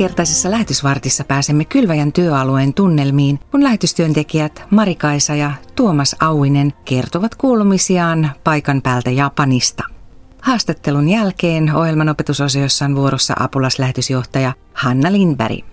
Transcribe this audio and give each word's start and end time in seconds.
Tämänkertaisessa 0.00 0.50
lähetysvartissa 0.50 1.24
pääsemme 1.24 1.64
Kylväjän 1.64 2.12
työalueen 2.12 2.74
tunnelmiin, 2.74 3.38
kun 3.50 3.64
lähetystyöntekijät 3.64 4.62
Marikaisa 4.70 5.34
ja 5.34 5.52
Tuomas 5.76 6.16
Auinen 6.20 6.72
kertovat 6.84 7.34
kuulumisiaan 7.34 8.30
paikan 8.44 8.82
päältä 8.82 9.10
Japanista. 9.10 9.84
Haastattelun 10.42 11.08
jälkeen 11.08 11.74
ohjelman 11.74 12.08
opetusosiossa 12.08 12.84
on 12.84 12.96
vuorossa 12.96 13.34
apulaslähetysjohtaja 13.40 14.52
Hanna 14.74 15.12
Lindberg. 15.12 15.64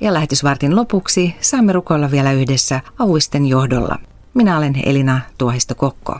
Ja 0.00 0.14
lähetysvartin 0.14 0.76
lopuksi 0.76 1.34
saamme 1.40 1.72
rukoilla 1.72 2.10
vielä 2.10 2.32
yhdessä 2.32 2.80
Auisten 2.98 3.46
johdolla. 3.46 3.98
Minä 4.34 4.58
olen 4.58 4.74
Elina 4.84 5.20
Tuohisto-Kokko. 5.38 6.18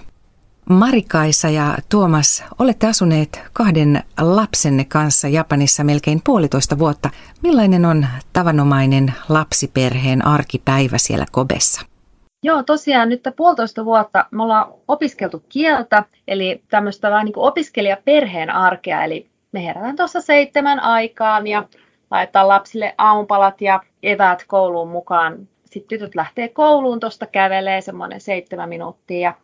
Marikaisa 0.68 1.48
ja 1.48 1.76
Tuomas, 1.90 2.44
olette 2.58 2.86
asuneet 2.86 3.42
kahden 3.52 4.02
lapsenne 4.20 4.84
kanssa 4.84 5.28
Japanissa 5.28 5.84
melkein 5.84 6.20
puolitoista 6.24 6.78
vuotta. 6.78 7.10
Millainen 7.42 7.84
on 7.84 8.06
tavanomainen 8.32 9.14
lapsiperheen 9.28 10.26
arkipäivä 10.26 10.98
siellä 10.98 11.26
Kobessa? 11.32 11.86
Joo, 12.42 12.62
tosiaan 12.62 13.08
nyt 13.08 13.22
puolitoista 13.36 13.84
vuotta 13.84 14.26
me 14.30 14.42
ollaan 14.42 14.72
opiskeltu 14.88 15.44
kieltä, 15.48 16.04
eli 16.28 16.62
tämmöistä 16.70 17.10
vähän 17.10 17.24
niin 17.24 17.32
kuin 17.32 17.48
opiskelijaperheen 17.48 18.50
arkea, 18.50 19.04
eli 19.04 19.26
me 19.52 19.64
herätään 19.64 19.96
tuossa 19.96 20.20
seitsemän 20.20 20.80
aikaan 20.80 21.46
ja 21.46 21.68
laitetaan 22.10 22.48
lapsille 22.48 22.94
aamupalat 22.98 23.60
ja 23.60 23.82
eväät 24.02 24.44
kouluun 24.46 24.88
mukaan. 24.88 25.48
Sitten 25.64 25.98
tytöt 25.98 26.14
lähtee 26.14 26.48
kouluun, 26.48 27.00
tuosta 27.00 27.26
kävelee 27.26 27.80
semmoinen 27.80 28.20
seitsemän 28.20 28.68
minuuttia 28.68 29.20
ja 29.20 29.34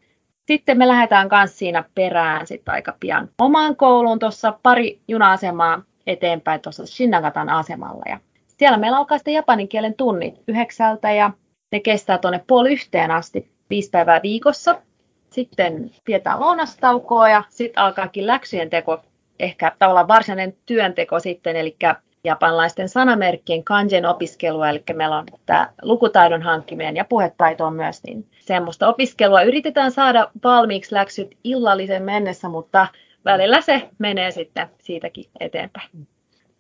sitten 0.50 0.78
me 0.78 0.88
lähdetään 0.88 1.28
kanssa 1.28 1.58
siinä 1.58 1.84
perään 1.94 2.46
sitten 2.46 2.74
aika 2.74 2.96
pian 3.00 3.28
omaan 3.38 3.76
kouluun 3.76 4.18
tuossa 4.18 4.58
pari 4.62 5.00
juna-asemaa 5.08 5.82
eteenpäin 6.06 6.60
tuossa 6.60 6.86
Shinnagatan 6.86 7.48
asemalla. 7.48 8.02
Ja 8.08 8.20
siellä 8.46 8.78
meillä 8.78 8.98
alkaa 8.98 9.18
sitten 9.18 9.34
japanin 9.34 9.68
kielen 9.68 9.94
tunnit 9.94 10.42
yhdeksältä 10.48 11.12
ja 11.12 11.30
ne 11.72 11.80
kestää 11.80 12.18
tuonne 12.18 12.44
puoli 12.46 12.72
yhteen 12.72 13.10
asti 13.10 13.50
viisi 13.70 13.90
päivää 13.90 14.20
viikossa. 14.22 14.82
Sitten 15.30 15.90
pidetään 16.04 16.40
lounastaukoa 16.40 17.28
ja 17.28 17.44
sitten 17.48 17.82
alkaakin 17.82 18.26
läksyjen 18.26 18.70
teko, 18.70 19.02
ehkä 19.38 19.72
tavallaan 19.78 20.08
varsinainen 20.08 20.56
työnteko 20.66 21.20
sitten, 21.20 21.56
eli 21.56 21.76
japanlaisten 22.24 22.88
sanamerkkien 22.88 23.64
kanjen 23.64 24.06
opiskelua, 24.06 24.68
eli 24.68 24.82
meillä 24.94 25.18
on 25.18 25.26
tämä 25.46 25.72
lukutaidon 25.82 26.42
hankkiminen 26.42 26.96
ja 26.96 27.04
puhetaito 27.04 27.66
on 27.66 27.74
myös, 27.74 28.02
niin 28.04 28.26
semmoista 28.40 28.88
opiskelua 28.88 29.42
yritetään 29.42 29.92
saada 29.92 30.30
valmiiksi 30.44 30.94
läksyt 30.94 31.36
illallisen 31.44 32.02
mennessä, 32.02 32.48
mutta 32.48 32.86
välillä 33.24 33.60
se 33.60 33.88
menee 33.98 34.30
sitten 34.30 34.68
siitäkin 34.78 35.24
eteenpäin. 35.41 35.88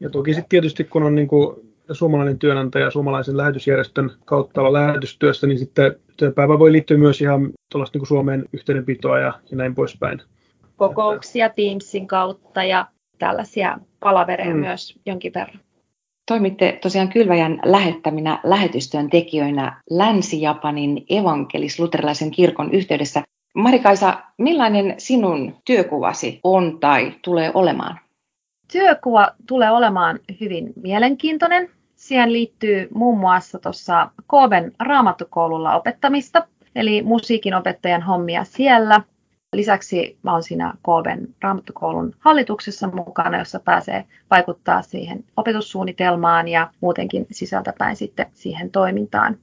Ja 0.00 0.10
toki 0.10 0.34
sitten 0.34 0.48
tietysti 0.48 0.84
kun 0.84 1.02
on 1.02 1.14
niin 1.14 1.28
kuin 1.28 1.56
suomalainen 1.92 2.38
työnantaja 2.38 2.90
suomalaisen 2.90 3.36
lähetysjärjestön 3.36 4.10
kautta 4.24 4.60
olla 4.60 4.72
lähetystyössä, 4.72 5.46
niin 5.46 5.58
sitten 5.58 5.96
työpäivä 6.16 6.58
voi 6.58 6.72
liittyä 6.72 6.96
myös 6.96 7.20
ihan 7.20 7.50
tuollaista 7.72 7.98
niin 7.98 8.06
Suomeen 8.06 8.44
yhteydenpitoa 8.52 9.18
ja, 9.18 9.32
ja 9.50 9.56
näin 9.56 9.74
poispäin. 9.74 10.22
Kokouksia 10.76 11.48
Teamsin 11.48 12.06
kautta 12.06 12.64
ja 12.64 12.86
tällaisia 13.20 13.78
palavereja 14.00 14.54
mm. 14.54 14.60
myös 14.60 14.98
jonkin 15.06 15.32
verran. 15.34 15.60
Toimitte 16.26 16.78
tosiaan 16.82 17.08
Kylväjän 17.08 17.60
lähettäminä 17.64 18.40
lähetystyön 18.44 19.10
tekijöinä 19.10 19.82
Länsi-Japanin 19.90 21.04
evankelis-luterilaisen 21.10 22.30
kirkon 22.30 22.72
yhteydessä. 22.72 23.22
Marikaisa, 23.54 24.22
millainen 24.38 24.94
sinun 24.98 25.56
työkuvasi 25.64 26.40
on 26.44 26.80
tai 26.80 27.12
tulee 27.22 27.50
olemaan? 27.54 27.98
Työkuva 28.72 29.28
tulee 29.46 29.70
olemaan 29.70 30.18
hyvin 30.40 30.72
mielenkiintoinen. 30.82 31.70
Siihen 31.96 32.32
liittyy 32.32 32.88
muun 32.94 33.18
muassa 33.18 33.58
tuossa 33.58 34.10
Kooben 34.26 34.72
raamattukoululla 34.78 35.76
opettamista, 35.76 36.46
eli 36.76 37.02
musiikin 37.02 37.54
opettajan 37.54 38.02
hommia 38.02 38.44
siellä. 38.44 39.00
Lisäksi 39.56 40.18
mä 40.22 40.32
olen 40.32 40.42
siinä 40.42 40.74
Kooben 40.82 41.28
raamattukoulun 41.42 42.14
hallituksessa 42.18 42.88
mukana, 42.88 43.38
jossa 43.38 43.60
pääsee 43.60 44.04
vaikuttaa 44.30 44.82
siihen 44.82 45.24
opetussuunnitelmaan 45.36 46.48
ja 46.48 46.70
muutenkin 46.80 47.26
sisältäpäin 47.30 47.96
sitten 47.96 48.26
siihen 48.32 48.70
toimintaan. 48.70 49.36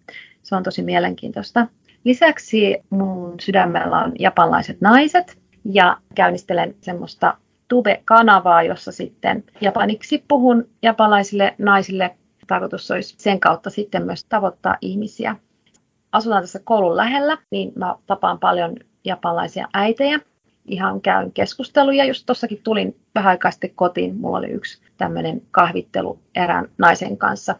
Se 0.43 0.55
on 0.55 0.63
tosi 0.63 0.81
mielenkiintoista. 0.81 1.67
Lisäksi 2.03 2.77
mun 2.89 3.39
sydämellä 3.39 3.97
on 4.03 4.11
japanlaiset 4.19 4.81
naiset 4.81 5.37
ja 5.65 5.97
käynnistelen 6.15 6.75
semmoista 6.81 7.37
Tube-kanavaa, 7.67 8.63
jossa 8.63 8.91
sitten 8.91 9.43
japaniksi 9.61 10.23
puhun 10.27 10.69
japalaisille 10.81 11.55
naisille. 11.57 12.17
Tarkoitus 12.47 12.91
olisi 12.91 13.15
sen 13.17 13.39
kautta 13.39 13.69
sitten 13.69 14.05
myös 14.05 14.25
tavoittaa 14.25 14.77
ihmisiä. 14.81 15.35
Asutaan 16.11 16.43
tässä 16.43 16.59
koulun 16.63 16.97
lähellä, 16.97 17.37
niin 17.51 17.71
mä 17.75 17.95
tapaan 18.05 18.39
paljon 18.39 18.75
japanlaisia 19.07 19.67
äitejä. 19.73 20.19
Ihan 20.67 21.01
käyn 21.01 21.31
keskusteluja. 21.31 22.05
Just 22.05 22.25
tuossakin 22.25 22.61
tulin 22.63 22.95
vähän 23.15 23.29
aikaa 23.29 23.51
kotiin. 23.75 24.15
Mulla 24.15 24.37
oli 24.37 24.47
yksi 24.47 24.81
tämmöinen 24.97 25.41
kahvittelu 25.51 26.19
erään 26.35 26.69
naisen 26.77 27.17
kanssa. 27.17 27.55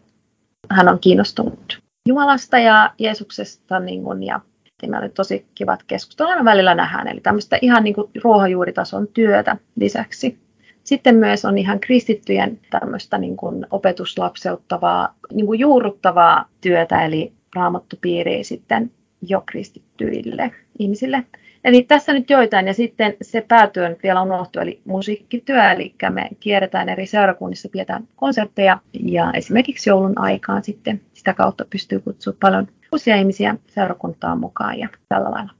Hän 0.70 0.88
on 0.88 0.98
kiinnostunut 0.98 1.78
Jumalasta 2.08 2.58
ja 2.58 2.94
Jeesuksesta 2.98 3.80
niin 3.80 4.02
kun, 4.02 4.22
ja 4.22 4.40
meillä 4.82 4.98
oli 4.98 5.08
tosi 5.08 5.46
kivat 5.54 5.82
keskustelut, 5.82 6.30
aina 6.30 6.44
välillä 6.44 6.74
nähdään. 6.74 7.08
Eli 7.08 7.20
tämmöistä 7.20 7.58
ihan 7.62 7.84
niin 7.84 7.94
kuin 7.94 8.10
ruohonjuuritason 8.24 9.08
työtä 9.08 9.56
lisäksi. 9.76 10.38
Sitten 10.84 11.16
myös 11.16 11.44
on 11.44 11.58
ihan 11.58 11.80
kristittyjen 11.80 12.60
tämmöistä 12.70 13.18
niin 13.18 13.36
kuin 13.36 13.66
opetuslapseuttavaa, 13.70 15.14
niin 15.32 15.46
kuin 15.46 15.60
juurruttavaa 15.60 16.48
työtä, 16.60 17.04
eli 17.04 17.32
raamattupiiriä 17.54 18.42
sitten 18.42 18.90
jo 19.22 19.42
kristittyille 19.46 20.50
ihmisille. 20.78 21.24
Eli 21.64 21.82
tässä 21.82 22.12
nyt 22.12 22.30
joitain, 22.30 22.66
ja 22.66 22.74
sitten 22.74 23.16
se 23.22 23.44
päätyö 23.48 23.88
nyt 23.88 24.02
vielä 24.02 24.22
unohtuu, 24.22 24.62
eli 24.62 24.80
musiikkityö, 24.84 25.70
eli 25.70 25.94
me 26.10 26.28
kierretään 26.40 26.88
eri 26.88 27.06
seurakunnissa, 27.06 27.68
pidetään 27.72 28.08
konsertteja, 28.16 28.78
ja 28.92 29.32
esimerkiksi 29.32 29.90
joulun 29.90 30.18
aikaan 30.18 30.64
sitten 30.64 31.00
sitä 31.12 31.34
kautta 31.34 31.64
pystyy 31.70 32.00
kutsumaan 32.00 32.38
paljon 32.40 32.66
uusia 32.92 33.16
ihmisiä 33.16 33.56
seurakuntaan 33.66 34.40
mukaan 34.40 34.78
ja 34.78 34.88
tällä 35.08 35.30
lailla. 35.30 35.52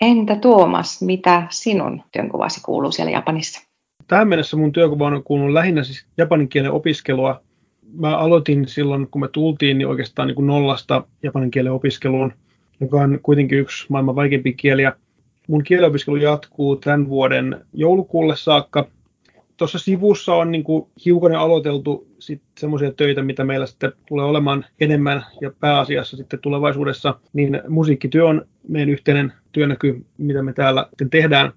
Entä 0.00 0.36
Tuomas, 0.36 1.02
mitä 1.02 1.46
sinun 1.50 2.02
työnkuvasi 2.12 2.60
kuuluu 2.64 2.92
siellä 2.92 3.10
Japanissa? 3.10 3.68
Tähän 4.06 4.28
mennessä 4.28 4.56
mun 4.56 4.72
työkuva 4.72 5.06
on 5.06 5.24
kuulunut 5.24 5.52
lähinnä 5.52 5.84
siis 5.84 6.06
japanin 6.18 6.48
kielen 6.48 6.72
opiskelua. 6.72 7.42
Mä 7.92 8.16
aloitin 8.16 8.68
silloin, 8.68 9.08
kun 9.10 9.20
me 9.20 9.28
tultiin, 9.28 9.78
niin 9.78 9.88
oikeastaan 9.88 10.28
niin 10.28 10.34
kuin 10.34 10.46
nollasta 10.46 11.04
japanin 11.22 11.50
kielen 11.50 11.72
opiskeluun, 11.72 12.32
joka 12.80 13.00
on 13.00 13.18
kuitenkin 13.22 13.58
yksi 13.58 13.86
maailman 13.88 14.16
vaikeampi 14.16 14.52
kieliä. 14.52 14.92
Mun 15.48 15.64
kielenopiskelu 15.64 16.16
jatkuu 16.16 16.76
tämän 16.76 17.08
vuoden 17.08 17.64
joulukuulle 17.72 18.36
saakka 18.36 18.88
tuossa 19.56 19.78
sivussa 19.78 20.34
on 20.34 20.50
niin 20.50 20.64
kuin 20.64 20.86
hiukan 21.04 21.34
aloiteltu 21.34 22.06
semmoisia 22.58 22.92
töitä, 22.92 23.22
mitä 23.22 23.44
meillä 23.44 23.66
sitten 23.66 23.92
tulee 24.08 24.24
olemaan 24.24 24.66
enemmän 24.80 25.24
ja 25.40 25.52
pääasiassa 25.60 26.16
sitten 26.16 26.38
tulevaisuudessa, 26.38 27.20
niin 27.32 27.60
musiikkityö 27.68 28.26
on 28.26 28.46
meidän 28.68 28.88
yhteinen 28.88 29.32
työnäky, 29.52 30.04
mitä 30.18 30.42
me 30.42 30.52
täällä 30.52 30.86
sitten 30.90 31.10
tehdään. 31.10 31.52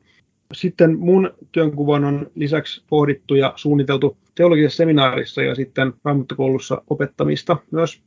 Sitten 0.54 1.00
mun 1.00 1.34
työnkuvan 1.52 2.06
on 2.06 2.32
lisäksi 2.36 2.84
pohdittu 2.90 3.36
ja 3.36 3.54
suunniteltu 3.56 4.18
teologisessa 4.36 4.78
seminaarissa 4.78 5.44
ja 5.44 5.56
sitten 5.56 5.94
raamattokoulussa 6.04 6.82
opettamista 6.90 7.58
myös. 7.72 8.02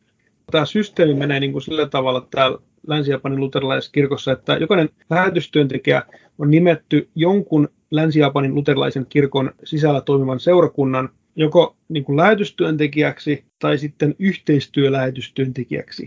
Tämä 0.51 0.65
systeemi 0.65 1.15
menee 1.15 1.41
niin 1.41 1.53
kuin 1.53 1.63
sillä 1.63 1.89
tavalla 1.89 2.27
täällä 2.31 2.59
Länsi-Japanin 2.87 3.41
luterilaisessa 3.41 3.93
kirkossa, 3.93 4.33
että 4.33 4.57
jokainen 4.57 4.89
lähetystyöntekijä 5.11 6.03
on 6.39 6.51
nimetty 6.51 7.09
jonkun 7.15 7.69
Länsi-Japanin 7.91 8.55
luterilaisen 8.55 9.07
kirkon 9.09 9.51
sisällä 9.65 10.01
toimivan 10.01 10.41
seurakunnan 10.41 11.09
joko 11.37 11.77
niin 11.89 12.05
kuin 12.05 12.17
lähetystyöntekijäksi 12.17 13.45
tai 13.59 13.79
sitten 13.79 14.15
yhteistyölähetystyöntekijäksi. 14.19 16.07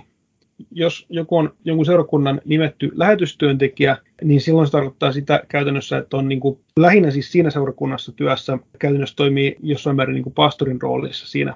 Jos 0.72 1.06
joku 1.10 1.38
on 1.38 1.54
jonkun 1.66 1.86
seurakunnan 1.86 2.42
nimetty 2.46 2.92
lähetystyöntekijä, 2.94 3.98
niin 4.24 4.42
silloin 4.42 4.68
se 4.68 4.72
tarkoittaa 4.72 5.12
sitä 5.12 5.44
käytännössä, 5.48 5.98
että 5.98 6.18
on 6.18 6.30
niin 6.30 6.40
kuin 6.40 6.60
lähinnä 6.78 7.12
siis 7.12 7.32
siinä 7.32 7.50
seurakunnassa 7.50 8.12
työssä, 8.12 8.58
käytännössä 8.80 9.16
toimii 9.16 9.56
jossain 9.64 9.96
määrin 9.96 10.14
niin 10.14 10.24
kuin 10.24 10.34
pastorin 10.34 10.82
roolissa 10.82 11.28
siinä 11.28 11.56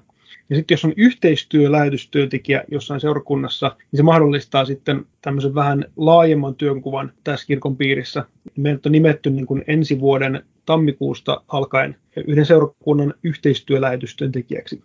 ja 0.49 0.55
sitten 0.55 0.75
jos 0.75 0.85
on 0.85 0.93
yhteistyölähetystyöntekijä 0.97 2.63
jossain 2.71 3.01
seurakunnassa, 3.01 3.75
niin 3.91 3.97
se 3.97 4.03
mahdollistaa 4.03 4.65
sitten 4.65 5.05
tämmöisen 5.21 5.55
vähän 5.55 5.85
laajemman 5.97 6.55
työnkuvan 6.55 7.11
tässä 7.23 7.47
kirkon 7.47 7.77
piirissä. 7.77 8.25
Meidät 8.57 8.85
on 8.85 8.91
nimetty 8.91 9.29
niin 9.29 9.45
kuin 9.45 9.63
ensi 9.67 9.99
vuoden 9.99 10.43
tammikuusta 10.65 11.41
alkaen 11.47 11.95
yhden 12.27 12.45
seurakunnan 12.45 13.13
yhteistyölähetystyöntekijäksi. 13.23 14.81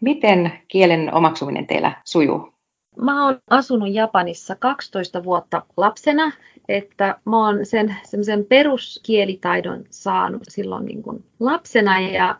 Miten 0.00 0.52
kielen 0.68 1.14
omaksuminen 1.14 1.66
teillä 1.66 1.92
sujuu? 2.04 2.52
Mä 2.96 3.26
oon 3.26 3.38
asunut 3.50 3.88
Japanissa 3.92 4.56
12 4.56 5.24
vuotta 5.24 5.62
lapsena, 5.76 6.32
että 6.68 7.20
mä 7.24 7.46
oon 7.46 7.66
sen, 7.66 7.96
sen 8.22 8.44
peruskielitaidon 8.44 9.84
saanut 9.90 10.42
silloin 10.48 10.86
niin 10.86 11.02
kuin 11.02 11.24
lapsena 11.40 12.00
ja 12.00 12.38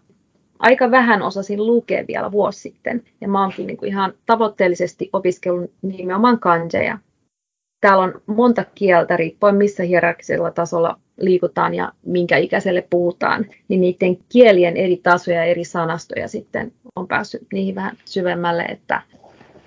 aika 0.61 0.91
vähän 0.91 1.23
osasin 1.23 1.67
lukea 1.67 2.05
vielä 2.09 2.33
vuosi 2.33 2.61
sitten. 2.61 3.03
Ja 3.21 3.29
mä 3.29 3.41
oonkin 3.41 3.67
niin 3.67 3.77
kuin 3.77 3.89
ihan 3.89 4.12
tavoitteellisesti 4.27 5.11
opiskellut 5.12 5.71
nimenomaan 5.83 6.39
kanjeja. 6.41 6.99
Täällä 7.81 8.05
on 8.05 8.23
monta 8.27 8.65
kieltä, 8.75 9.17
riippuen 9.17 9.55
missä 9.55 9.83
hierarkisella 9.83 10.51
tasolla 10.51 10.99
liikutaan 11.21 11.75
ja 11.75 11.93
minkä 12.07 12.37
ikäiselle 12.37 12.87
puhutaan, 12.91 13.47
niin 13.69 13.81
niiden 13.81 14.19
kielien 14.29 14.77
eri 14.77 14.97
tasoja 14.97 15.37
ja 15.37 15.45
eri 15.45 15.65
sanastoja 15.65 16.29
sitten 16.29 16.73
on 16.97 17.09
päässyt 17.09 17.43
niihin 17.53 17.75
vähän 17.75 17.97
syvemmälle, 18.05 18.63
että 18.63 19.03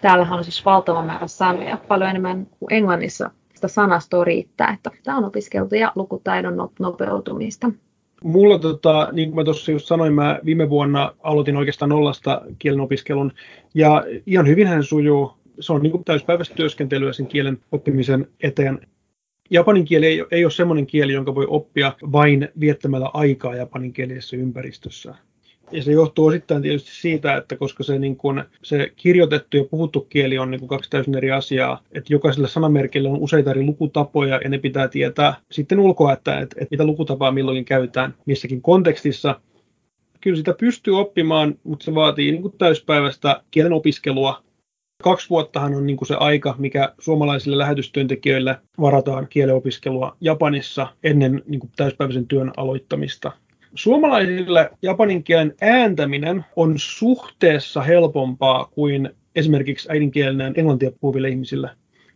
täällähän 0.02 0.38
on 0.38 0.44
siis 0.44 0.66
valtava 0.66 1.06
määrä 1.06 1.28
sanoja, 1.28 1.78
paljon 1.88 2.10
enemmän 2.10 2.48
kuin 2.60 2.74
Englannissa 2.74 3.32
sitä 3.54 3.68
sanastoa 3.68 4.24
riittää, 4.24 4.74
että 4.74 4.92
tämä 5.04 5.18
on 5.18 5.26
opiskeltu 5.26 5.76
ja 5.76 5.92
lukutaidon 5.96 6.70
nopeutumista. 6.80 7.72
Mulla, 8.24 8.60
tota, 8.60 9.10
niin 9.12 9.30
kuin 9.30 9.36
mä 9.36 9.44
tuossa 9.44 9.72
just 9.72 9.86
sanoin, 9.86 10.14
mä 10.14 10.40
viime 10.46 10.70
vuonna 10.70 11.16
aloitin 11.24 11.58
oikeastaan 11.58 11.90
nollasta 11.90 12.42
kielen 12.60 12.80
opiskelun, 12.80 13.34
ja 13.74 14.04
ihan 14.26 14.48
hyvin 14.48 14.68
hän 14.68 14.84
sujuu. 14.84 15.34
Se 15.60 15.74
on 15.74 15.82
niin 15.82 15.92
kuin 15.92 16.04
täyspäiväistä 16.04 16.56
työskentelyä 16.56 17.14
sen 17.14 17.28
kielen 17.28 17.58
oppimisen 17.72 18.28
eteen. 18.44 18.88
Japanin 19.50 19.86
kieli 19.86 20.06
ei, 20.06 20.26
ei 20.32 20.46
ole 20.46 20.52
semmoinen 20.52 20.86
kieli, 20.86 21.14
jonka 21.14 21.36
voi 21.36 21.46
oppia 21.50 21.94
vain 22.12 22.50
viettämällä 22.60 23.10
aikaa 23.14 23.56
japaninkielisessä 23.56 24.38
ympäristössä. 24.38 25.16
Ja 25.74 25.84
se 25.84 25.92
johtuu 25.92 26.26
osittain 26.26 26.62
tietysti 26.62 26.92
siitä, 26.94 27.38
että 27.38 27.56
koska 27.56 27.84
se, 27.84 28.00
niin 28.00 28.16
kun, 28.16 28.44
se 28.64 28.92
kirjoitettu 28.96 29.58
ja 29.58 29.64
puhuttu 29.64 30.02
kieli 30.02 30.38
on 30.38 30.52
niin 30.52 30.60
kun 30.60 30.70
kaksi 30.70 30.90
täysin 30.90 31.16
eri 31.16 31.32
asiaa, 31.32 31.82
että 31.92 32.14
jokaisella 32.14 32.48
sanamerkillä 32.48 33.10
on 33.10 33.20
useita 33.20 33.52
eri 33.52 33.66
lukutapoja 33.66 34.40
ja 34.44 34.50
ne 34.50 34.58
pitää 34.58 34.88
tietää 34.88 35.36
sitten 35.52 35.80
ulkoa, 35.80 36.14
että, 36.14 36.40
että, 36.40 36.56
että 36.60 36.72
mitä 36.72 36.86
lukutapaa 36.86 37.32
milloin 37.32 37.66
käytetään 37.66 38.14
missäkin 38.26 38.62
kontekstissa. 38.62 39.40
Kyllä 40.22 40.38
sitä 40.38 40.54
pystyy 40.60 41.00
oppimaan, 41.00 41.56
mutta 41.64 41.86
se 41.86 41.96
vaatii 41.96 42.32
niin 42.32 42.42
kuin 42.42 42.58
täyspäiväistä 42.58 43.42
kielen 43.52 43.74
opiskelua. 43.74 44.44
Kaksi 45.04 45.30
vuottahan 45.30 45.76
on 45.76 45.86
niin 45.86 45.98
kuin 45.98 46.08
se 46.08 46.16
aika, 46.16 46.56
mikä 46.58 46.94
suomalaisille 47.00 47.58
lähetystyöntekijöille 47.58 48.58
varataan 48.82 49.28
kielen 49.30 49.56
opiskelua 49.56 50.18
Japanissa 50.22 50.88
ennen 51.04 51.44
niin 51.48 51.60
kuin 51.60 51.72
täyspäiväisen 51.76 52.28
työn 52.28 52.52
aloittamista. 52.58 53.32
Suomalaisille 53.76 54.72
japanin 54.82 55.24
kielen 55.24 55.56
ääntäminen 55.62 56.46
on 56.56 56.74
suhteessa 56.78 57.82
helpompaa 57.82 58.66
kuin 58.66 59.10
esimerkiksi 59.36 59.92
äidinkielinen 59.92 60.54
englantia 60.58 60.92
puhuville 61.02 61.30
ihmisille. 61.30 61.70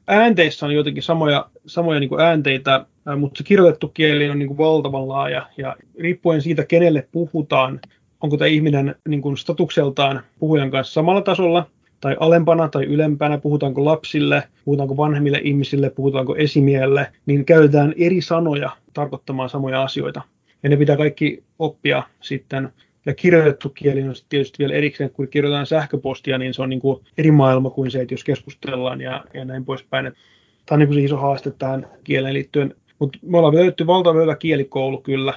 Äänteissä 0.07 0.65
on 0.65 0.75
jotenkin 0.75 1.04
samoja, 1.04 1.50
samoja 1.65 2.00
niin 2.00 2.09
kuin 2.09 2.21
äänteitä, 2.21 2.86
mutta 3.18 3.38
se 3.38 3.44
kirjoitettu 3.44 3.88
kieli 3.88 4.30
on 4.30 4.39
niin 4.39 4.48
kuin 4.48 4.57
valtavan 4.57 5.09
laaja 5.09 5.48
ja 5.57 5.75
riippuen 6.00 6.42
siitä, 6.42 6.65
kenelle 6.65 7.07
puhutaan, 7.12 7.80
onko 8.21 8.38
tämä 8.38 8.48
ihminen 8.48 8.95
niin 9.07 9.21
kuin 9.21 9.38
statukseltaan 9.38 10.21
puhujan 10.39 10.71
kanssa 10.71 10.94
samalla 10.94 11.21
tasolla 11.21 11.65
tai 12.01 12.18
alempana 12.19 12.68
tai 12.68 12.86
ylempänä, 12.86 13.38
puhutaanko 13.38 13.86
lapsille, 13.86 14.44
puhutaanko 14.65 14.98
vanhemmille 14.98 15.42
ihmisille, 15.44 15.89
puhutaanko 15.89 16.36
esimielle, 16.36 17.12
niin 17.25 17.45
käytetään 17.45 17.94
eri 17.98 18.21
sanoja 18.21 18.69
tarkoittamaan 18.94 19.50
samoja 19.50 19.83
asioita. 19.83 20.21
Ja 20.63 20.69
ne 20.69 20.77
pitää 20.77 20.98
kaikki 20.98 21.44
oppia 21.59 22.04
sitten. 22.21 22.69
Ja 23.06 23.13
kirjoitettu 23.13 23.69
kieli 23.69 24.04
on 24.04 24.13
tietysti 24.30 24.59
vielä 24.59 24.74
erikseen, 24.74 25.09
kun 25.09 25.27
kirjoitetaan 25.27 25.65
sähköpostia, 25.65 26.38
niin 26.38 26.54
se 26.54 26.62
on 26.62 26.69
niin 26.69 26.80
kuin 26.80 27.04
eri 27.18 27.31
maailma 27.31 27.69
kuin 27.69 27.92
se, 27.92 28.01
että 28.01 28.13
jos 28.13 28.24
keskustellaan 28.24 29.01
ja, 29.01 29.24
ja 29.33 29.45
näin 29.45 29.65
poispäin. 29.65 30.06
Tämä 30.06 30.75
on 30.75 30.80
niin 30.80 30.88
kuin 30.88 31.00
se 31.00 31.04
iso 31.04 31.18
haaste 31.18 31.51
tähän 31.51 31.88
kieleen 32.04 32.33
liittyen. 32.33 32.75
Mutta 33.00 33.19
me 33.21 33.38
ollaan 33.38 33.56
löydetty 33.56 33.88
valtava 33.88 34.21
hyvä 34.21 34.36
kielikoulu 34.36 34.98
kyllä. 35.01 35.33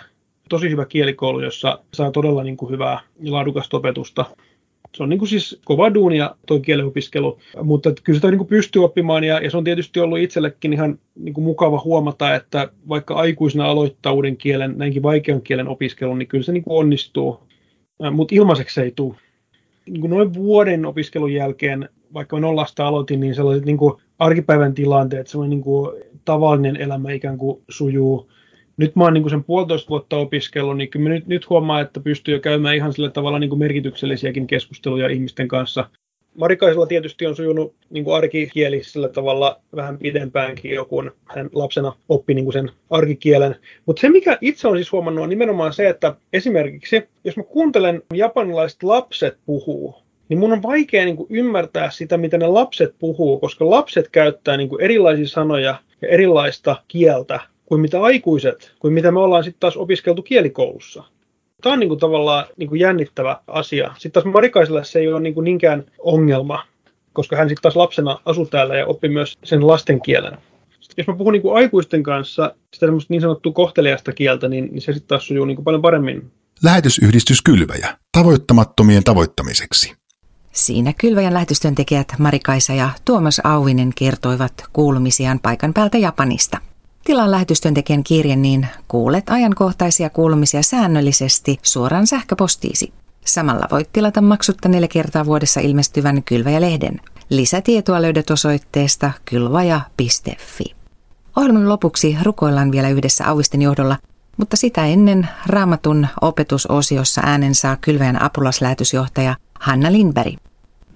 Tosi 0.49 0.71
hyvä 0.71 0.87
kielikoulu, 0.87 1.41
jossa 1.41 1.79
saa 1.95 2.11
todella 2.11 2.43
niin 2.43 2.57
kuin 2.57 2.73
hyvää 2.73 3.01
ja 3.21 3.33
laadukasta 3.33 3.77
opetusta 3.77 4.25
se 4.97 5.03
on 5.03 5.09
niin 5.09 5.19
kuin 5.19 5.29
siis 5.29 5.61
kova 5.65 5.95
duunia 5.95 6.37
tuo 6.47 6.61
kielenopiskelu, 6.61 7.39
mutta 7.63 7.93
kyllä 8.05 8.17
sitä 8.17 8.31
niin 8.31 8.39
kuin 8.39 8.49
pystyy 8.49 8.85
oppimaan 8.85 9.25
ja, 9.25 9.41
ja 9.41 9.51
se 9.51 9.57
on 9.57 9.65
tietysti 9.65 10.01
ollut 10.01 10.19
itsellekin 10.19 10.73
ihan 10.73 10.99
niin 11.15 11.35
kuin 11.35 11.45
mukava 11.45 11.81
huomata, 11.85 12.35
että 12.35 12.69
vaikka 12.89 13.15
aikuisena 13.15 13.67
aloittaa 13.67 14.13
uuden 14.13 14.37
kielen, 14.37 14.75
näinkin 14.77 15.03
vaikean 15.03 15.43
kielen 15.43 15.69
opiskelun, 15.69 16.19
niin 16.19 16.29
kyllä 16.29 16.45
se 16.45 16.53
niin 16.53 16.63
kuin 16.63 16.79
onnistuu, 16.79 17.41
mutta 18.13 18.35
ilmaiseksi 18.35 18.75
se 18.75 18.83
ei 18.83 18.93
tule. 18.97 19.15
Niin 19.87 20.01
kuin 20.01 20.11
noin 20.11 20.35
vuoden 20.35 20.87
opiskelun 20.87 21.33
jälkeen, 21.33 21.89
vaikka 22.15 22.37
mä 22.37 22.41
nollasta 22.41 22.87
aloitin, 22.87 23.21
niin 23.21 23.35
sellaiset 23.35 23.65
niin 23.65 23.79
kuin 23.79 23.95
arkipäivän 24.19 24.75
tilanteet, 24.75 25.27
semmoinen 25.27 25.51
niin 25.51 25.65
kuin 25.65 26.03
tavallinen 26.25 26.77
elämä 26.77 27.13
ikään 27.13 27.39
kuin 27.39 27.63
sujuu 27.69 28.31
nyt 28.81 28.97
mä 28.97 29.05
oon 29.05 29.15
niin 29.15 29.31
sen 29.31 29.45
puolitoista 29.45 29.89
vuotta 29.89 30.17
opiskellut, 30.17 30.77
niin 30.77 30.89
kyllä 30.89 31.11
nyt, 31.11 31.27
nyt 31.27 31.51
huomaa, 31.51 31.81
että 31.81 32.01
pystyy 32.01 32.35
jo 32.35 32.41
käymään 32.41 32.77
ihan 32.77 32.93
sillä 32.93 33.11
tavalla 33.11 33.39
niin 33.39 33.51
kuin 33.51 33.59
merkityksellisiäkin 33.59 34.47
keskusteluja 34.47 35.09
ihmisten 35.09 35.49
kanssa. 35.49 35.87
Marikaisella 36.35 36.87
tietysti 36.87 37.27
on 37.27 37.37
sujunut 37.37 37.75
niin 37.91 38.05
kuin 38.05 38.17
arkikieli 38.17 38.83
sillä 38.83 39.09
tavalla 39.09 39.61
vähän 39.77 39.99
pidempäänkin 39.99 40.71
jo, 40.71 40.85
kun 40.85 41.13
hän 41.25 41.51
lapsena 41.53 41.93
oppi 42.09 42.35
niin 42.35 42.45
kuin 42.45 42.53
sen 42.53 42.71
arkikielen. 42.91 43.57
Mutta 43.87 44.01
se, 44.01 44.09
mikä 44.09 44.39
itse 44.41 44.69
on 44.69 44.77
siis 44.77 44.93
huomannut, 44.93 45.23
on 45.23 45.31
nimenomaan 45.31 45.73
se, 45.73 45.89
että 45.89 46.15
esimerkiksi, 46.33 47.03
jos 47.25 47.37
mä 47.37 47.43
kuuntelen 47.43 48.03
japanilaiset 48.15 48.83
lapset 48.83 49.39
puhuu, 49.47 49.95
niin 50.29 50.39
mun 50.39 50.53
on 50.53 50.63
vaikea 50.63 51.05
niin 51.05 51.17
kuin 51.17 51.27
ymmärtää 51.31 51.91
sitä, 51.91 52.17
mitä 52.17 52.39
ne 52.39 52.47
lapset 52.47 52.95
puhuu, 52.99 53.41
koska 53.41 53.71
lapset 53.71 54.09
käyttää 54.09 54.57
niin 54.57 54.69
kuin 54.69 54.83
erilaisia 54.83 55.29
sanoja 55.29 55.79
ja 56.03 56.09
erilaista 56.09 56.77
kieltä 56.89 57.41
kuin 57.71 57.81
mitä 57.81 58.03
aikuiset, 58.03 58.73
kuin 58.79 58.95
mitä 58.95 59.11
me 59.11 59.21
ollaan 59.21 59.45
sitten 59.45 59.61
taas 59.61 59.77
opiskeltu 59.77 60.23
kielikoulussa. 60.23 61.05
Tämä 61.63 61.73
on 61.73 61.81
niin 61.81 61.89
kuin 61.89 62.01
tavallaan 62.01 62.45
niin 62.57 62.69
kuin 62.69 62.81
jännittävä 62.81 63.41
asia. 63.47 63.95
Sitten 63.99 64.23
taas 64.23 64.35
Marikaiselle 64.35 64.85
se 64.85 64.99
ei 64.99 65.13
ole 65.13 65.21
niin 65.21 65.35
kuin 65.35 65.45
niinkään 65.45 65.85
ongelma, 65.99 66.63
koska 67.13 67.37
hän 67.37 67.49
sitten 67.49 67.63
taas 67.63 67.77
lapsena 67.77 68.19
asuu 68.25 68.47
täällä 68.47 68.77
ja 68.77 68.87
oppi 68.87 69.09
myös 69.09 69.39
sen 69.45 69.67
lasten 69.67 70.03
kielen. 70.03 70.39
Jos 70.97 71.07
mä 71.07 71.17
puhun 71.17 71.33
niin 71.33 71.43
kuin 71.43 71.57
aikuisten 71.57 72.03
kanssa 72.03 72.55
sitä 72.75 72.87
niin 73.09 73.21
sanottua 73.21 73.53
kohteliasta 73.53 74.13
kieltä, 74.13 74.49
niin, 74.49 74.69
niin 74.73 74.83
se 74.83 74.93
sitten 74.93 75.09
taas 75.09 75.27
sujuu 75.27 75.45
niin 75.45 75.57
kuin 75.57 75.65
paljon 75.65 75.83
paremmin. 75.83 76.31
Lähetysyhdistys 76.63 77.43
Kylväjä, 77.43 77.99
tavoittamattomien 78.13 79.05
tavoittamiseksi. 79.05 79.95
Siinä 80.53 80.93
Kylväjän 81.01 81.35
lähetystyöntekijät 81.35 82.09
Marikaisa 82.19 82.73
ja 82.73 82.91
Tuomas 83.05 83.41
Auvinen 83.45 83.91
kertoivat 83.99 84.65
kuulumisiaan 84.73 85.41
paikan 85.41 85.75
päältä 85.75 85.99
Japanista. 85.99 86.70
Tilaa 87.05 87.31
lähetystyöntekijän 87.31 88.05
kirje, 88.05 88.37
niin 88.37 88.67
kuulet 88.89 89.31
ajankohtaisia 89.31 90.11
kuulumisia 90.11 90.63
säännöllisesti 90.63 91.59
suoraan 91.63 92.07
sähköpostiisi. 92.07 92.93
Samalla 93.25 93.67
voit 93.71 93.93
tilata 93.93 94.21
maksutta 94.21 94.69
neljä 94.69 94.89
kertaa 94.89 95.27
vuodessa 95.27 95.61
ilmestyvän 95.61 96.23
Kylväjä-lehden. 96.23 97.01
Lisätietoa 97.31 98.03
löydät 98.03 98.31
osoitteesta 98.31 99.13
kylvaja.fi. 99.25 100.65
Ohjelman 101.37 101.69
lopuksi 101.69 102.17
rukoillaan 102.23 102.73
vielä 102.73 102.89
yhdessä 102.89 103.29
Auvisten 103.29 103.63
johdolla, 103.63 103.97
mutta 104.37 104.57
sitä 104.57 104.87
ennen 104.87 105.29
Raamatun 105.47 106.07
opetusosiossa 106.21 107.21
äänen 107.25 107.55
saa 107.55 107.77
Kylväjän 107.77 108.23
apulaslähetysjohtaja 108.23 109.37
Hanna 109.61 109.93
Lindberg. 109.93 110.35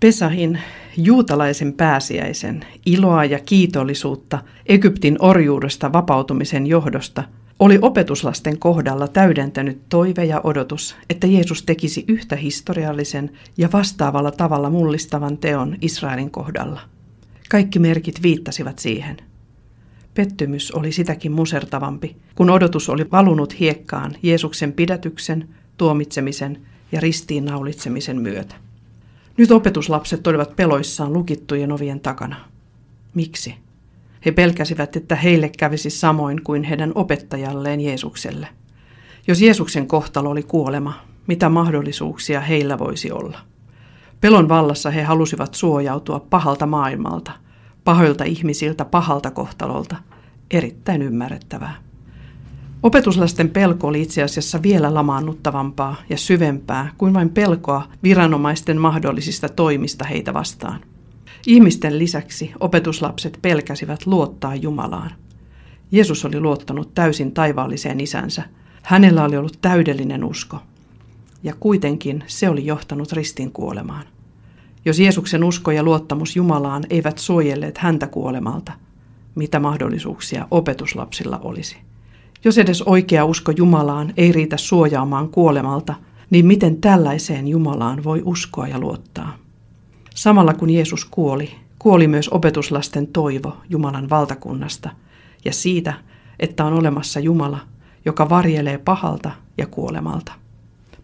Pesahin 0.00 0.58
juutalaisen 0.96 1.72
pääsiäisen 1.72 2.64
iloa 2.86 3.24
ja 3.24 3.38
kiitollisuutta 3.38 4.38
Egyptin 4.66 5.16
orjuudesta 5.20 5.92
vapautumisen 5.92 6.66
johdosta 6.66 7.24
oli 7.58 7.78
opetuslasten 7.82 8.58
kohdalla 8.58 9.08
täydentänyt 9.08 9.80
toive 9.88 10.24
ja 10.24 10.40
odotus, 10.44 10.96
että 11.10 11.26
Jeesus 11.26 11.62
tekisi 11.62 12.04
yhtä 12.08 12.36
historiallisen 12.36 13.30
ja 13.56 13.68
vastaavalla 13.72 14.30
tavalla 14.30 14.70
mullistavan 14.70 15.38
teon 15.38 15.76
Israelin 15.80 16.30
kohdalla. 16.30 16.80
Kaikki 17.50 17.78
merkit 17.78 18.22
viittasivat 18.22 18.78
siihen. 18.78 19.16
Pettymys 20.14 20.72
oli 20.72 20.92
sitäkin 20.92 21.32
musertavampi, 21.32 22.16
kun 22.34 22.50
odotus 22.50 22.88
oli 22.88 23.10
valunut 23.12 23.60
hiekkaan 23.60 24.12
Jeesuksen 24.22 24.72
pidätyksen, 24.72 25.48
tuomitsemisen 25.76 26.58
ja 26.92 27.00
ristiinnaulitsemisen 27.00 28.20
myötä. 28.20 28.54
Nyt 29.37 29.50
opetuslapset 29.50 30.26
olivat 30.26 30.57
peloissaan 30.57 31.12
lukittujen 31.12 31.73
ovien 31.73 32.00
takana. 32.00 32.37
Miksi? 33.14 33.55
He 34.25 34.33
pelkäsivät, 34.33 34.97
että 34.97 35.17
heille 35.17 35.50
kävisi 35.59 35.91
samoin 35.91 36.43
kuin 36.45 36.62
heidän 36.62 36.93
opettajalleen 36.95 37.81
Jeesukselle. 37.81 38.49
Jos 39.26 39.43
Jeesuksen 39.43 39.87
kohtalo 39.87 40.31
oli 40.31 40.43
kuolema, 40.43 40.95
mitä 41.26 41.49
mahdollisuuksia 41.49 42.41
heillä 42.41 42.79
voisi 42.79 43.12
olla? 43.12 43.38
Pelon 44.21 44.49
vallassa 44.49 44.91
he 44.91 45.03
halusivat 45.03 45.55
suojautua 45.55 46.21
pahalta 46.21 46.67
maailmalta, 46.67 47.33
pahoilta 47.85 48.25
ihmisiltä, 48.25 48.85
pahalta 48.85 49.31
kohtalolta. 49.31 49.97
Erittäin 50.50 51.03
ymmärrettävää. 51.03 51.75
Opetuslasten 52.85 53.50
pelko 53.50 53.87
oli 53.87 54.03
itse 54.03 54.23
asiassa 54.23 54.62
vielä 54.62 54.95
lamaannuttavampaa 54.95 55.97
ja 56.11 56.17
syvempää 56.17 56.93
kuin 56.99 57.14
vain 57.14 57.31
pelkoa 57.31 57.88
viranomaisten 58.03 58.81
mahdollisista 58.81 59.49
toimista 59.49 60.05
heitä 60.05 60.35
vastaan. 60.35 60.81
Ihmisten 61.47 61.99
lisäksi 61.99 62.53
opetuslapset 62.61 63.38
pelkäsivät 63.43 64.07
luottaa 64.07 64.55
Jumalaan. 64.55 65.11
Jeesus 65.93 66.25
oli 66.25 66.41
luottanut 66.41 66.95
täysin 66.95 67.33
taivaalliseen 67.33 68.00
isänsä. 68.00 68.43
Hänellä 68.83 69.25
oli 69.25 69.37
ollut 69.37 69.59
täydellinen 69.61 70.25
usko. 70.25 70.59
ja 71.43 71.55
kuitenkin 71.61 72.25
se 72.26 72.49
oli 72.49 72.67
johtanut 72.67 73.12
ristin 73.12 73.53
kuolemaan. 73.53 74.05
Jos 74.85 74.99
Jeesuksen 74.99 75.45
usko 75.45 75.71
ja 75.71 75.83
luottamus 75.83 76.37
Jumalaan 76.37 76.85
eivät 76.91 77.19
suojelleet 77.19 77.79
häntä 77.79 78.07
kuolemalta, 78.07 78.73
mitä 79.35 79.61
mahdollisuuksia 79.61 80.49
opetuslapsilla 80.50 81.38
olisi? 81.38 81.76
Jos 82.44 82.58
edes 82.58 82.82
oikea 82.82 83.24
usko 83.24 83.52
Jumalaan 83.56 84.12
ei 84.16 84.32
riitä 84.32 84.56
suojaamaan 84.56 85.28
kuolemalta, 85.28 85.94
niin 86.30 86.46
miten 86.46 86.80
tällaiseen 86.80 87.48
Jumalaan 87.48 88.04
voi 88.04 88.22
uskoa 88.24 88.68
ja 88.68 88.78
luottaa? 88.78 89.36
Samalla 90.14 90.54
kun 90.54 90.70
Jeesus 90.70 91.04
kuoli, 91.04 91.54
kuoli 91.78 92.08
myös 92.08 92.28
opetuslasten 92.28 93.06
toivo 93.06 93.56
Jumalan 93.70 94.10
valtakunnasta 94.10 94.90
ja 95.44 95.52
siitä, 95.52 95.94
että 96.40 96.64
on 96.64 96.72
olemassa 96.72 97.20
Jumala, 97.20 97.58
joka 98.04 98.28
varjelee 98.28 98.78
pahalta 98.78 99.30
ja 99.58 99.66
kuolemalta. 99.66 100.32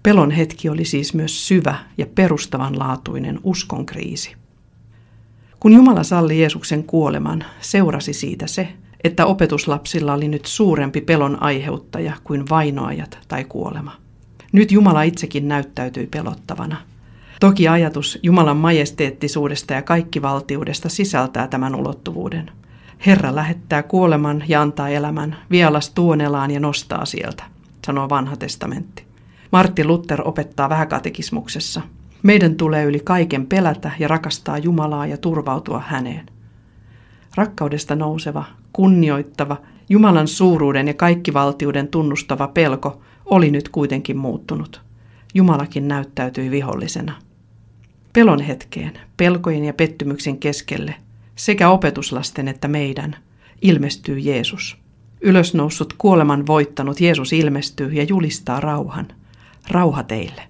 Pelon 0.02 0.30
hetki 0.30 0.68
oli 0.68 0.84
siis 0.84 1.14
myös 1.14 1.48
syvä 1.48 1.74
ja 1.98 2.06
perustavanlaatuinen 2.14 3.40
uskon 3.44 3.86
kriisi. 3.86 4.36
Kun 5.60 5.72
Jumala 5.72 6.02
salli 6.02 6.40
Jeesuksen 6.40 6.84
kuoleman, 6.84 7.44
seurasi 7.60 8.12
siitä 8.12 8.46
se, 8.46 8.68
että 9.04 9.26
opetuslapsilla 9.26 10.12
oli 10.12 10.28
nyt 10.28 10.46
suurempi 10.46 11.00
pelon 11.00 11.42
aiheuttaja 11.42 12.12
kuin 12.24 12.44
vainoajat 12.50 13.18
tai 13.28 13.44
kuolema. 13.44 13.92
Nyt 14.52 14.72
Jumala 14.72 15.02
itsekin 15.02 15.48
näyttäytyi 15.48 16.06
pelottavana. 16.06 16.76
Toki 17.40 17.68
ajatus 17.68 18.18
Jumalan 18.22 18.56
majesteettisuudesta 18.56 19.74
ja 19.74 19.82
kaikkivaltiudesta 19.82 20.88
sisältää 20.88 21.48
tämän 21.48 21.74
ulottuvuuden. 21.74 22.50
Herra 23.06 23.34
lähettää 23.34 23.82
kuoleman 23.82 24.44
ja 24.48 24.62
antaa 24.62 24.88
elämän, 24.88 25.36
vie 25.50 25.64
alas 25.64 25.90
tuonelaan 25.90 26.50
ja 26.50 26.60
nostaa 26.60 27.04
sieltä, 27.04 27.44
sanoo 27.86 28.08
vanha 28.08 28.36
testamentti. 28.36 29.04
Martti 29.52 29.84
Luther 29.84 30.22
opettaa 30.24 30.68
vähäkatekismuksessa. 30.68 31.80
Meidän 32.22 32.54
tulee 32.54 32.84
yli 32.84 33.00
kaiken 33.00 33.46
pelätä 33.46 33.90
ja 33.98 34.08
rakastaa 34.08 34.58
Jumalaa 34.58 35.06
ja 35.06 35.16
turvautua 35.16 35.82
häneen. 35.86 36.26
Rakkaudesta 37.34 37.96
nouseva, 37.96 38.44
kunnioittava, 38.72 39.56
Jumalan 39.88 40.28
suuruuden 40.28 40.88
ja 40.88 40.94
kaikkivaltiuden 40.94 41.88
tunnustava 41.88 42.48
pelko 42.48 43.00
oli 43.24 43.50
nyt 43.50 43.68
kuitenkin 43.68 44.16
muuttunut. 44.16 44.80
Jumalakin 45.34 45.88
näyttäytyi 45.88 46.50
vihollisena. 46.50 47.12
Pelon 48.12 48.40
hetkeen, 48.40 48.92
pelkojen 49.16 49.64
ja 49.64 49.74
pettymyksen 49.74 50.38
keskelle, 50.38 50.94
sekä 51.36 51.70
opetuslasten 51.70 52.48
että 52.48 52.68
meidän, 52.68 53.16
ilmestyy 53.62 54.18
Jeesus. 54.18 54.76
Ylösnoussut 55.20 55.94
kuoleman 55.98 56.46
voittanut 56.46 57.00
Jeesus 57.00 57.32
ilmestyy 57.32 57.92
ja 57.92 58.02
julistaa 58.02 58.60
rauhan. 58.60 59.08
Rauha 59.70 60.02
teille. 60.02 60.42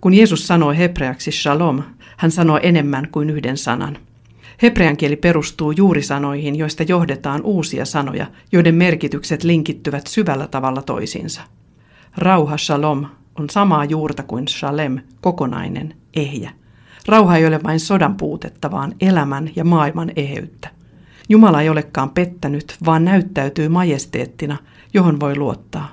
Kun 0.00 0.14
Jeesus 0.14 0.46
sanoi 0.46 0.78
hebreaksi 0.78 1.32
shalom, 1.32 1.82
hän 2.16 2.30
sanoi 2.30 2.60
enemmän 2.62 3.08
kuin 3.12 3.30
yhden 3.30 3.56
sanan. 3.56 3.98
Hebrean 4.62 4.96
kieli 4.96 5.16
perustuu 5.16 5.70
juurisanoihin, 5.70 6.56
joista 6.56 6.82
johdetaan 6.82 7.42
uusia 7.42 7.84
sanoja, 7.84 8.26
joiden 8.52 8.74
merkitykset 8.74 9.44
linkittyvät 9.44 10.06
syvällä 10.06 10.46
tavalla 10.46 10.82
toisiinsa. 10.82 11.42
Rauha 12.16 12.56
shalom 12.56 13.06
on 13.38 13.50
samaa 13.50 13.84
juurta 13.84 14.22
kuin 14.22 14.48
shalem, 14.48 14.98
kokonainen, 15.20 15.94
ehjä. 16.16 16.50
Rauha 17.08 17.36
ei 17.36 17.46
ole 17.46 17.60
vain 17.62 17.80
sodan 17.80 18.16
puutetta, 18.16 18.70
vaan 18.70 18.92
elämän 19.00 19.50
ja 19.56 19.64
maailman 19.64 20.10
eheyttä. 20.16 20.68
Jumala 21.28 21.62
ei 21.62 21.68
olekaan 21.68 22.10
pettänyt, 22.10 22.76
vaan 22.84 23.04
näyttäytyy 23.04 23.68
majesteettina, 23.68 24.56
johon 24.94 25.20
voi 25.20 25.36
luottaa. 25.36 25.90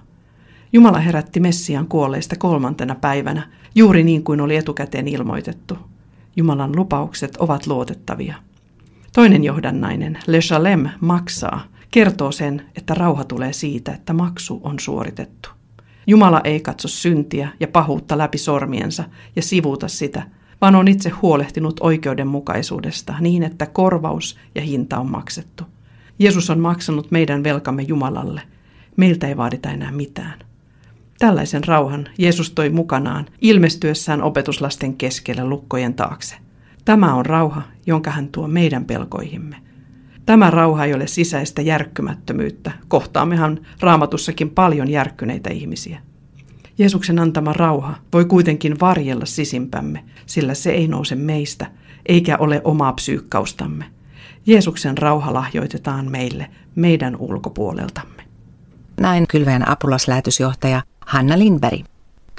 Jumala 0.73 0.99
herätti 0.99 1.39
Messian 1.39 1.87
kuolleista 1.87 2.35
kolmantena 2.35 2.95
päivänä, 2.95 3.49
juuri 3.75 4.03
niin 4.03 4.23
kuin 4.23 4.41
oli 4.41 4.55
etukäteen 4.55 5.07
ilmoitettu. 5.07 5.77
Jumalan 6.35 6.75
lupaukset 6.75 7.37
ovat 7.37 7.67
luotettavia. 7.67 8.35
Toinen 9.15 9.43
johdannainen, 9.43 10.19
Le 10.27 10.41
Shalem, 10.41 10.89
maksaa, 11.01 11.63
kertoo 11.91 12.31
sen, 12.31 12.65
että 12.75 12.93
rauha 12.93 13.23
tulee 13.23 13.53
siitä, 13.53 13.91
että 13.93 14.13
maksu 14.13 14.61
on 14.63 14.79
suoritettu. 14.79 15.49
Jumala 16.07 16.41
ei 16.43 16.59
katso 16.59 16.87
syntiä 16.87 17.49
ja 17.59 17.67
pahuutta 17.67 18.17
läpi 18.17 18.37
sormiensa 18.37 19.03
ja 19.35 19.41
sivuuta 19.41 19.87
sitä, 19.87 20.23
vaan 20.61 20.75
on 20.75 20.87
itse 20.87 21.09
huolehtinut 21.09 21.79
oikeudenmukaisuudesta 21.79 23.15
niin, 23.19 23.43
että 23.43 23.65
korvaus 23.65 24.37
ja 24.55 24.61
hinta 24.61 24.99
on 24.99 25.11
maksettu. 25.11 25.63
Jeesus 26.19 26.49
on 26.49 26.59
maksanut 26.59 27.11
meidän 27.11 27.43
velkamme 27.43 27.81
Jumalalle. 27.81 28.41
Meiltä 28.97 29.27
ei 29.27 29.37
vaadita 29.37 29.69
enää 29.69 29.91
mitään. 29.91 30.39
Tällaisen 31.19 31.63
rauhan 31.63 32.07
Jeesus 32.17 32.51
toi 32.51 32.69
mukanaan 32.69 33.25
ilmestyessään 33.41 34.21
opetuslasten 34.21 34.93
keskellä 34.93 35.45
lukkojen 35.45 35.93
taakse. 35.93 36.35
Tämä 36.85 37.13
on 37.13 37.25
rauha, 37.25 37.61
jonka 37.85 38.11
hän 38.11 38.27
tuo 38.27 38.47
meidän 38.47 38.85
pelkoihimme. 38.85 39.55
Tämä 40.25 40.51
rauha 40.51 40.85
ei 40.85 40.93
ole 40.93 41.07
sisäistä 41.07 41.61
järkkymättömyyttä. 41.61 42.71
Kohtaammehan 42.87 43.59
raamatussakin 43.79 44.49
paljon 44.49 44.89
järkkyneitä 44.89 45.49
ihmisiä. 45.49 45.99
Jeesuksen 46.77 47.19
antama 47.19 47.53
rauha 47.53 47.95
voi 48.13 48.25
kuitenkin 48.25 48.79
varjella 48.79 49.25
sisimpämme, 49.25 50.03
sillä 50.25 50.53
se 50.53 50.71
ei 50.71 50.87
nouse 50.87 51.15
meistä, 51.15 51.71
eikä 52.05 52.37
ole 52.37 52.61
omaa 52.63 52.93
psyykkaustamme. 52.93 53.85
Jeesuksen 54.45 54.97
rauha 54.97 55.33
lahjoitetaan 55.33 56.11
meille 56.11 56.49
meidän 56.75 57.15
ulkopuoleltamme. 57.15 58.23
Näin 58.99 59.27
kylväjän 59.27 59.69
apulaslähetysjohtaja 59.69 60.81
Hanna 61.05 61.39
Lindberg. 61.39 61.90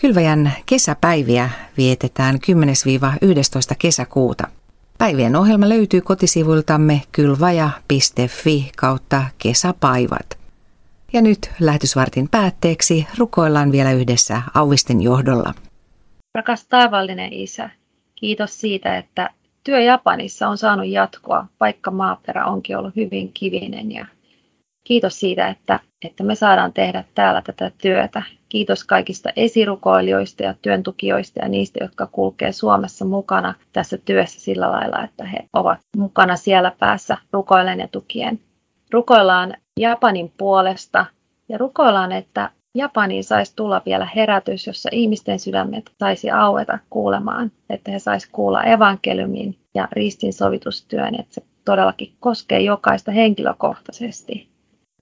Kylväjän 0.03 0.53
kesäpäiviä 0.67 1.51
vietetään 1.77 2.35
10-11. 2.35 2.39
kesäkuuta. 3.79 4.49
Päivien 4.99 5.37
ohjelma 5.37 5.69
löytyy 5.69 6.01
kotisivuiltamme 6.01 7.03
kylvaja.fi 7.13 8.73
kautta 8.77 9.23
kesäpaivat. 9.39 10.39
Ja 11.13 11.23
nyt 11.23 11.51
lähetysvartin 11.61 12.29
päätteeksi 12.29 13.07
rukoillaan 13.19 13.73
vielä 13.73 13.93
yhdessä 13.93 14.43
Auvistin 14.55 15.03
johdolla. 15.03 15.55
Rakas 16.35 16.65
taivallinen 16.65 17.33
Isä, 17.33 17.71
kiitos 18.15 18.61
siitä, 18.61 18.99
että 18.99 19.31
työ 19.65 19.81
Japanissa 19.81 20.49
on 20.49 20.59
saanut 20.59 20.87
jatkoa, 20.87 21.47
vaikka 21.61 21.91
maaperä 21.91 22.47
onkin 22.47 22.77
ollut 22.77 22.97
hyvin 22.97 23.33
kivinen. 23.33 23.93
Ja 23.93 24.07
kiitos 24.85 25.21
siitä, 25.21 25.49
että, 25.49 25.81
että 26.05 26.25
me 26.25 26.35
saadaan 26.35 26.73
tehdä 26.73 27.05
täällä 27.15 27.43
tätä 27.47 27.71
työtä. 27.83 28.23
Kiitos 28.49 28.85
kaikista 28.85 29.31
esirukoilijoista 29.37 30.43
ja 30.43 30.55
työntukijoista 30.63 31.41
ja 31.41 31.49
niistä, 31.49 31.85
jotka 31.85 32.07
kulkee 32.07 32.53
Suomessa 32.53 33.05
mukana 33.05 33.55
tässä 33.73 33.99
työssä 33.99 34.41
sillä 34.41 34.71
lailla, 34.71 35.05
että 35.05 35.25
he 35.25 35.39
ovat 35.53 35.79
mukana 35.97 36.37
siellä 36.37 36.73
päässä 36.79 37.17
rukoilen 37.33 37.81
ja 37.81 37.89
tukien. 37.89 38.41
Rukoillaan 38.91 39.55
Japanin 39.81 40.33
puolesta 40.39 41.07
ja 41.49 41.59
rukoillaan, 41.59 42.13
että 42.13 42.51
Japaniin 42.75 43.25
saisi 43.25 43.57
tulla 43.57 43.83
vielä 43.87 44.09
herätys, 44.17 44.67
jossa 44.67 44.89
ihmisten 44.93 45.39
sydämet 45.39 45.91
saisi 45.99 46.31
aueta 46.31 46.79
kuulemaan, 46.91 47.53
että 47.71 47.91
he 47.91 47.99
saisi 47.99 48.29
kuulla 48.33 48.63
evankeliumin 48.63 49.59
ja 49.75 49.89
ristin 49.93 50.33
sovitustyön, 50.33 51.15
että 51.15 51.35
se 51.35 51.43
todellakin 51.65 52.13
koskee 52.21 52.61
jokaista 52.61 53.13
henkilökohtaisesti. 53.13 54.52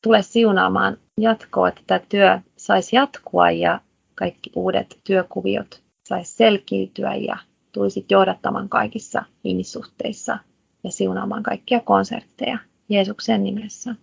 Tule 0.02 0.23
siunaamaan 0.23 0.97
jatkoa, 1.21 1.69
että 1.69 1.80
tämä 1.87 2.00
työ 2.09 2.38
saisi 2.57 2.97
jatkua 2.97 3.50
ja 3.50 3.80
kaikki 4.14 4.50
uudet 4.57 5.00
työkuviot 5.04 5.83
saisi 6.09 6.37
selkiytyä 6.37 7.14
ja 7.14 7.37
tulisit 7.73 8.11
johdattamaan 8.11 8.69
kaikissa 8.69 9.23
ihmissuhteissa 9.45 10.38
ja 10.85 10.90
siunaamaan 10.90 11.42
kaikkia 11.42 11.80
konsertteja 11.80 12.59
Jeesuksen 12.88 13.45
nimessä. 13.45 13.95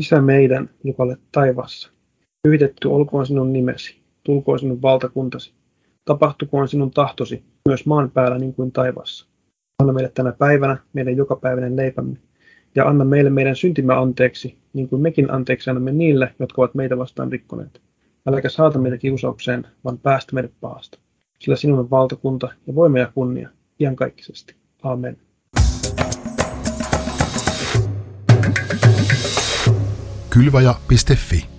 Isä 0.00 0.20
meidän, 0.20 0.70
joka 0.84 1.02
olet 1.02 1.20
taivassa, 1.32 1.90
pyhitetty 2.42 2.88
olkoon 2.88 3.26
sinun 3.26 3.52
nimesi, 3.52 3.96
tulkoon 4.24 4.58
sinun 4.58 4.82
valtakuntasi, 4.82 5.52
tapahtukoon 6.04 6.68
sinun 6.68 6.90
tahtosi 6.90 7.44
myös 7.68 7.86
maan 7.86 8.10
päällä 8.10 8.38
niin 8.38 8.54
kuin 8.54 8.72
taivassa. 8.72 9.26
Anna 9.82 9.92
meille 9.92 10.10
tänä 10.14 10.32
päivänä 10.32 10.76
meidän 10.92 11.16
jokapäiväinen 11.16 11.76
leipämme, 11.76 12.16
ja 12.76 12.88
anna 12.88 13.04
meille 13.04 13.30
meidän 13.30 13.56
syntimme 13.56 13.94
anteeksi, 13.94 14.56
niin 14.72 14.88
kuin 14.88 15.02
mekin 15.02 15.30
anteeksi 15.30 15.70
annamme 15.70 15.92
niille, 15.92 16.34
jotka 16.38 16.62
ovat 16.62 16.74
meitä 16.74 16.98
vastaan 16.98 17.32
rikkoneet. 17.32 17.80
Äläkä 18.26 18.48
saata 18.48 18.78
meitä 18.78 18.98
kiusaukseen, 18.98 19.66
vaan 19.84 19.98
päästä 19.98 20.34
meidät 20.34 20.52
pahasta. 20.60 20.98
Sillä 21.38 21.56
sinun 21.56 21.78
on 21.78 21.90
valtakunta 21.90 22.48
ja 22.66 22.74
voima 22.74 22.98
ja 22.98 23.12
kunnia, 23.14 23.48
iankaikkisesti. 23.80 24.54
Amen. 24.82 25.16
kylvaja.fi 30.30 31.55